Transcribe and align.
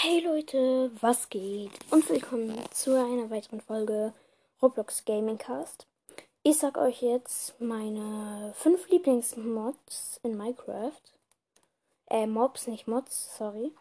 Hey 0.00 0.20
Leute, 0.20 0.92
was 1.00 1.28
geht? 1.28 1.72
Und 1.90 2.08
willkommen 2.08 2.56
zu 2.70 2.92
einer 2.92 3.30
weiteren 3.30 3.60
Folge 3.60 4.14
Roblox 4.62 5.04
Gaming 5.04 5.38
Cast. 5.38 5.88
Ich 6.44 6.58
sag 6.58 6.78
euch 6.78 7.02
jetzt 7.02 7.60
meine 7.60 8.52
fünf 8.54 8.88
Lieblingsmods 8.90 10.20
in 10.22 10.36
Minecraft. 10.36 11.02
Äh, 12.10 12.28
Mobs, 12.28 12.68
nicht 12.68 12.86
Mods, 12.86 13.36
sorry. 13.36 13.72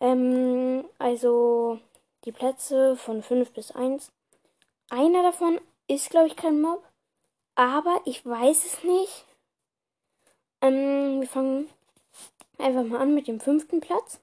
Ähm, 0.00 0.84
also 0.98 1.78
die 2.24 2.32
Plätze 2.32 2.96
von 2.96 3.22
5 3.22 3.52
bis 3.52 3.70
1. 3.70 4.10
Einer 4.90 5.22
davon 5.22 5.60
ist, 5.86 6.10
glaube 6.10 6.26
ich, 6.26 6.34
kein 6.34 6.60
Mob. 6.60 6.82
Aber 7.54 8.00
ich 8.04 8.26
weiß 8.26 8.64
es 8.64 8.82
nicht. 8.82 9.24
Ähm, 10.60 11.20
wir 11.20 11.28
fangen 11.28 11.70
einfach 12.58 12.82
mal 12.82 13.00
an 13.00 13.14
mit 13.14 13.28
dem 13.28 13.38
fünften 13.38 13.78
Platz. 13.78 14.18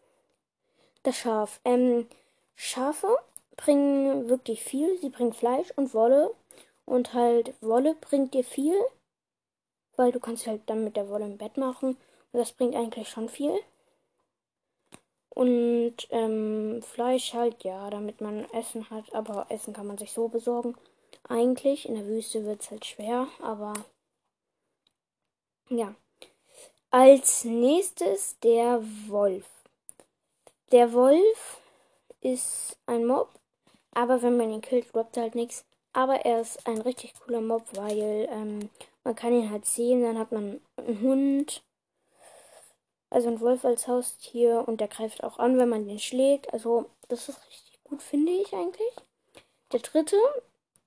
Das 1.03 1.17
Schaf. 1.17 1.59
Ähm, 1.65 2.07
Schafe 2.55 3.17
bringen 3.55 4.29
wirklich 4.29 4.63
viel. 4.63 4.97
Sie 4.99 5.09
bringen 5.09 5.33
Fleisch 5.33 5.71
und 5.75 5.93
Wolle. 5.93 6.33
Und 6.85 7.13
halt 7.13 7.53
Wolle 7.61 7.95
bringt 7.95 8.33
dir 8.33 8.43
viel. 8.43 8.75
Weil 9.95 10.11
du 10.11 10.19
kannst 10.19 10.47
halt 10.47 10.61
dann 10.65 10.83
mit 10.83 10.95
der 10.95 11.09
Wolle 11.09 11.25
im 11.25 11.37
Bett 11.37 11.57
machen. 11.57 11.97
Und 12.31 12.39
das 12.39 12.51
bringt 12.51 12.75
eigentlich 12.75 13.09
schon 13.09 13.29
viel. 13.29 13.57
Und 15.29 15.95
ähm, 16.11 16.81
Fleisch 16.83 17.33
halt, 17.33 17.63
ja, 17.63 17.89
damit 17.89 18.21
man 18.21 18.49
Essen 18.51 18.89
hat. 18.89 19.13
Aber 19.13 19.47
Essen 19.49 19.73
kann 19.73 19.87
man 19.87 19.97
sich 19.97 20.11
so 20.11 20.27
besorgen. 20.27 20.75
Eigentlich, 21.27 21.87
in 21.87 21.95
der 21.95 22.05
Wüste 22.05 22.45
wird 22.45 22.61
es 22.61 22.71
halt 22.71 22.85
schwer, 22.85 23.27
aber 23.41 23.73
ja. 25.69 25.95
Als 26.91 27.43
nächstes 27.45 28.37
der 28.39 28.81
Wolf. 29.07 29.47
Der 30.73 30.91
Wolf 30.91 31.61
ist 32.21 32.79
ein 32.87 33.05
Mob, 33.05 33.29
aber 33.93 34.23
wenn 34.23 34.37
man 34.37 34.49
ihn 34.49 34.61
killt, 34.61 34.91
droppt 34.91 35.17
er 35.17 35.23
halt 35.23 35.35
nichts. 35.35 35.65
Aber 35.93 36.25
er 36.25 36.41
ist 36.41 36.65
ein 36.65 36.81
richtig 36.81 37.13
cooler 37.13 37.41
Mob, 37.41 37.61
weil 37.75 38.27
ähm, 38.31 38.71
man 39.03 39.15
kann 39.15 39.33
ihn 39.33 39.51
halt 39.51 39.67
sehen, 39.67 40.01
dann 40.01 40.17
hat 40.17 40.31
man 40.31 40.59
einen 40.77 41.01
Hund, 41.01 41.61
also 43.11 43.27
ein 43.27 43.39
Wolf 43.39 43.63
als 43.65 43.87
Haustier 43.87 44.63
und 44.67 44.81
der 44.81 44.87
greift 44.87 45.23
auch 45.23 45.37
an, 45.37 45.59
wenn 45.59 45.69
man 45.69 45.87
den 45.87 45.99
schlägt. 45.99 46.51
Also 46.51 46.89
das 47.07 47.29
ist 47.29 47.45
richtig 47.47 47.83
gut, 47.83 48.01
finde 48.01 48.31
ich 48.31 48.51
eigentlich. 48.53 48.95
Der 49.73 49.79
dritte 49.79 50.17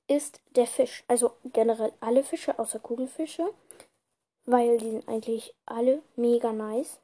ist 0.09 0.41
der 0.57 0.67
Fisch, 0.67 1.05
also 1.07 1.31
generell 1.45 1.93
alle 2.01 2.25
Fische 2.25 2.59
außer 2.59 2.81
Kugelfische, 2.81 3.55
weil 4.47 4.79
die 4.79 4.91
sind 4.91 5.09
eigentlich 5.09 5.55
alle 5.65 6.03
mega 6.17 6.53
nice 6.53 6.99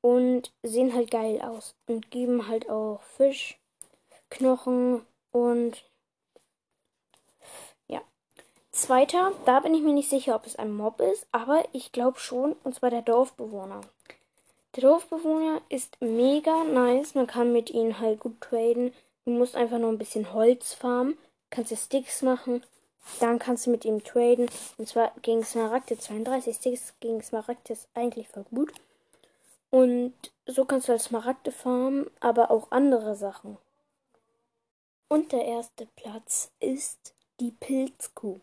und 0.00 0.52
sehen 0.62 0.94
halt 0.94 1.10
geil 1.10 1.40
aus 1.42 1.74
und 1.86 2.10
geben 2.10 2.48
halt 2.48 2.68
auch 2.70 3.00
Fisch, 3.16 3.58
Knochen 4.30 5.04
und 5.32 5.84
ja. 7.88 8.00
Zweiter, 8.72 9.32
da 9.44 9.60
bin 9.60 9.74
ich 9.74 9.82
mir 9.82 9.92
nicht 9.92 10.10
sicher, 10.10 10.34
ob 10.34 10.46
es 10.46 10.56
ein 10.56 10.72
Mob 10.72 11.00
ist, 11.00 11.26
aber 11.32 11.64
ich 11.72 11.92
glaube 11.92 12.18
schon, 12.18 12.54
und 12.64 12.74
zwar 12.74 12.90
der 12.90 13.02
Dorfbewohner. 13.02 13.80
Der 14.76 14.82
Dorfbewohner 14.82 15.60
ist 15.68 16.00
mega 16.00 16.62
nice, 16.64 17.14
man 17.14 17.26
kann 17.26 17.52
mit 17.52 17.70
ihnen 17.70 17.98
halt 17.98 18.20
gut 18.20 18.40
traden. 18.40 18.94
Du 19.24 19.32
musst 19.32 19.56
einfach 19.56 19.78
nur 19.78 19.90
ein 19.90 19.98
bisschen 19.98 20.32
Holz 20.32 20.74
farmen, 20.74 21.18
kannst 21.50 21.72
dir 21.72 21.76
Sticks 21.76 22.22
machen, 22.22 22.62
dann 23.18 23.40
kannst 23.40 23.66
du 23.66 23.70
mit 23.70 23.84
ihm 23.84 24.04
traden. 24.04 24.48
Und 24.78 24.88
zwar 24.88 25.12
gegen 25.22 25.44
Smaragde 25.44 25.98
32 25.98 26.56
Sticks 26.56 26.94
gegen 27.00 27.20
Smaragde 27.20 27.72
ist 27.72 27.88
eigentlich 27.94 28.28
voll 28.28 28.44
gut. 28.54 28.72
Und 29.70 30.14
so 30.46 30.64
kannst 30.64 30.88
du 30.88 30.92
als 30.92 31.04
Smaragde 31.04 31.52
farmen, 31.52 32.10
aber 32.20 32.50
auch 32.50 32.70
andere 32.70 33.14
Sachen. 33.14 33.56
Und 35.08 35.32
der 35.32 35.44
erste 35.44 35.86
Platz 35.96 36.52
ist 36.60 37.14
die 37.40 37.52
Pilzkuh. 37.52 38.40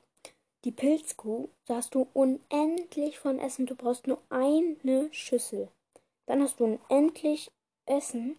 Die 0.64 0.72
Pilzkuh, 0.72 1.50
da 1.66 1.76
hast 1.76 1.96
du 1.96 2.08
unendlich 2.14 3.20
von 3.20 3.40
Essen. 3.40 3.66
Du 3.66 3.76
brauchst 3.76 4.08
nur 4.08 4.22
eine 4.30 5.08
Schüssel. 5.14 5.70
Dann 6.26 6.42
hast 6.42 6.60
du 6.60 6.66
unendlich 6.66 7.52
Essen. 7.86 8.38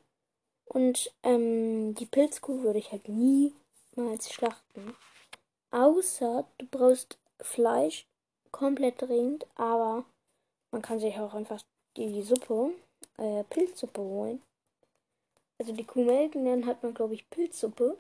Und 0.66 1.14
ähm, 1.22 1.94
die 1.94 2.06
Pilzkuh 2.06 2.62
würde 2.62 2.78
ich 2.78 2.92
halt 2.92 3.08
niemals 3.08 4.30
schlachten. 4.30 4.94
Außer 5.70 6.46
du 6.58 6.66
brauchst 6.66 7.18
Fleisch 7.40 8.06
komplett 8.50 9.00
dringend, 9.00 9.46
aber 9.54 10.04
man 10.70 10.82
kann 10.82 11.00
sich 11.00 11.18
auch 11.18 11.34
einfach 11.34 11.62
die 12.06 12.22
Suppe, 12.22 12.72
äh, 13.16 13.44
Pilzsuppe 13.44 14.00
holen. 14.00 14.42
Also 15.58 15.72
die 15.72 15.84
Kuh 15.84 16.04
melken, 16.04 16.44
dann 16.44 16.66
hat 16.66 16.82
man, 16.82 16.94
glaube 16.94 17.14
ich, 17.14 17.28
Pilzsuppe. 17.30 17.98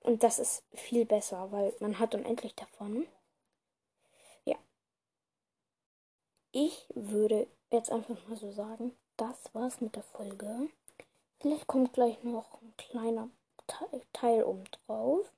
Und 0.00 0.22
das 0.22 0.38
ist 0.38 0.62
viel 0.72 1.04
besser, 1.04 1.50
weil 1.50 1.74
man 1.80 1.98
hat 1.98 2.14
unendlich 2.14 2.54
davon. 2.54 3.06
Ja. 4.44 4.56
Ich 6.52 6.86
würde 6.94 7.46
jetzt 7.70 7.90
einfach 7.90 8.16
mal 8.28 8.36
so 8.36 8.50
sagen, 8.52 8.96
das 9.16 9.54
war's 9.54 9.80
mit 9.80 9.96
der 9.96 10.02
Folge. 10.02 10.68
Vielleicht 11.40 11.66
kommt 11.66 11.92
gleich 11.92 12.22
noch 12.22 12.60
ein 12.60 12.74
kleiner 12.76 13.30
Teil 14.12 14.44
oben 14.44 14.64
drauf. 14.86 15.32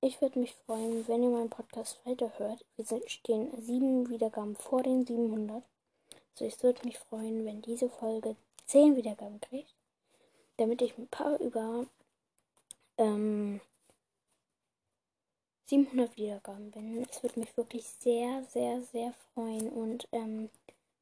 Ich 0.00 0.20
würde 0.20 0.38
mich 0.38 0.54
freuen, 0.54 1.08
wenn 1.08 1.22
ihr 1.22 1.30
meinen 1.30 1.50
Podcast 1.50 2.00
weiterhört. 2.04 2.64
Wir 2.76 3.08
stehen 3.08 3.50
sieben 3.60 4.08
Wiedergaben 4.08 4.54
vor 4.56 4.82
den 4.82 5.04
700. 5.04 5.64
Also 6.38 6.46
ich 6.54 6.62
würde 6.62 6.86
mich 6.86 7.00
freuen, 7.00 7.44
wenn 7.44 7.62
diese 7.62 7.90
Folge 7.90 8.36
10 8.66 8.94
Wiedergaben 8.94 9.40
kriegt, 9.40 9.74
damit 10.56 10.80
ich 10.82 10.96
ein 10.96 11.08
paar 11.08 11.40
über 11.40 11.84
ähm, 12.96 13.60
700 15.64 16.16
Wiedergaben 16.16 16.70
bin. 16.70 17.04
Es 17.10 17.24
würde 17.24 17.40
mich 17.40 17.56
wirklich 17.56 17.88
sehr, 17.88 18.44
sehr, 18.44 18.82
sehr 18.82 19.12
freuen. 19.34 19.68
Und 19.68 20.06
ähm, 20.12 20.48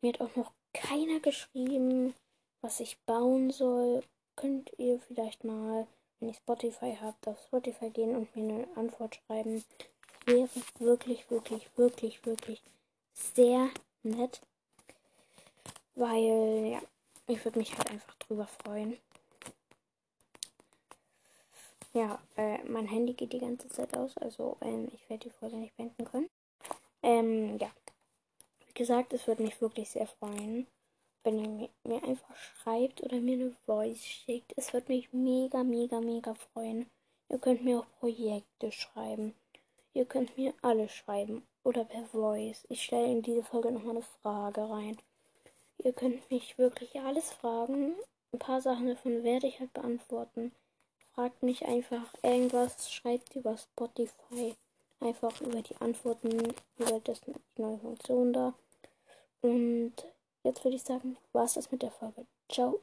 mir 0.01 0.15
hat 0.15 0.23
auch 0.23 0.35
noch 0.37 0.53
keiner 0.73 1.21
geschrieben, 1.21 2.15
was 2.63 2.81
ich 2.81 2.99
bauen 3.05 3.51
soll. 3.51 4.03
Könnt 4.37 4.73
ihr 4.79 5.01
vielleicht 5.01 5.45
mal, 5.45 5.87
wenn 6.19 6.31
ihr 6.31 6.35
Spotify 6.35 6.97
habt, 6.99 7.29
auf 7.29 7.39
Spotify 7.43 7.91
gehen 7.91 8.17
und 8.17 8.35
mir 8.35 8.55
eine 8.55 8.69
Antwort 8.75 9.17
schreiben. 9.17 9.63
Wäre 10.25 10.49
wirklich, 10.79 11.31
wirklich, 11.31 11.69
wirklich, 11.77 12.25
wirklich 12.25 12.63
sehr 13.13 13.69
nett. 14.03 14.41
Weil, 15.97 16.67
ja, 16.73 16.83
ich 17.27 17.45
würde 17.45 17.59
mich 17.59 17.77
halt 17.77 17.91
einfach 17.91 18.15
drüber 18.15 18.47
freuen. 18.47 18.97
Ja, 21.95 22.21
äh, 22.37 22.63
mein 22.65 22.87
Handy 22.87 23.15
geht 23.15 23.33
die 23.33 23.39
ganze 23.39 23.69
Zeit 23.69 23.97
aus, 23.97 24.17
also 24.19 24.59
ähm, 24.61 24.89
ich 24.93 25.09
werde 25.09 25.29
die 25.29 25.35
Folge 25.35 25.57
nicht 25.57 25.75
beenden 25.77 26.05
können. 26.05 26.29
Ähm, 27.03 27.57
ja. 27.59 27.71
Wie 28.67 28.75
gesagt, 28.75 29.15
es 29.15 29.27
würde 29.27 29.43
mich 29.43 29.59
wirklich 29.63 29.89
sehr 29.89 30.07
freuen, 30.07 30.67
wenn 31.25 31.39
ihr 31.39 31.71
mir, 31.85 32.05
einfach 32.05 32.37
schreibt 32.37 33.03
oder 33.03 33.17
mir 33.19 33.35
eine 33.39 33.57
Voice 33.65 34.05
schickt. 34.05 34.53
Es 34.57 34.75
würde 34.75 34.93
mich 34.93 35.11
mega, 35.15 35.65
mega, 35.65 36.01
mega 36.01 36.35
freuen. 36.35 36.91
Ihr 37.31 37.39
könnt 37.39 37.65
mir 37.65 37.79
auch 37.81 37.99
Projekte 37.99 38.71
schreiben. 38.71 39.35
Ihr 39.95 40.05
könnt 40.05 40.37
mir 40.37 40.53
alles 40.61 40.93
schreiben. 40.93 41.47
Oder 41.65 41.85
per 41.85 42.05
Voice. 42.05 42.67
Ich 42.69 42.83
stelle 42.83 43.11
in 43.11 43.23
diese 43.23 43.43
Folge 43.43 43.73
nochmal 43.73 43.97
eine 43.97 44.03
Frage 44.03 44.69
rein. 44.69 44.99
Ihr 45.79 45.93
könnt 45.93 46.31
mich 46.31 46.59
wirklich 46.59 47.01
alles 47.01 47.33
fragen. 47.33 47.95
Ein 48.33 48.39
paar 48.39 48.61
Sachen 48.61 48.89
davon 48.89 49.23
werde 49.23 49.47
ich 49.47 49.61
halt 49.61 49.73
beantworten. 49.73 50.53
Fragt 51.15 51.43
mich 51.43 51.65
einfach 51.67 52.13
irgendwas, 52.23 52.93
schreibt 52.93 53.37
über 53.37 53.57
Spotify. 53.57 54.55
Einfach 55.01 55.41
über 55.41 55.63
die 55.63 55.77
Antworten, 55.77 56.55
über 56.79 57.01
das 57.01 57.21
die 57.21 57.35
neue 57.57 57.79
Funktion 57.79 58.33
da. 58.33 58.55
Und 59.43 59.95
jetzt 60.43 60.65
würde 60.65 60.77
ich 60.77 60.83
sagen, 60.83 61.17
war 61.33 61.45
es 61.45 61.55
das 61.55 61.71
mit 61.71 61.83
der 61.83 61.91
Folge. 61.91 62.27
Ciao. 62.51 62.81